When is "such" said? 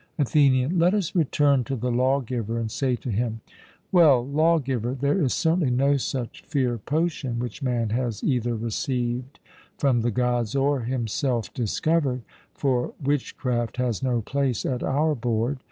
5.97-6.41